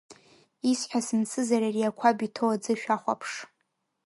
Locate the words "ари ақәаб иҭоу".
1.67-2.49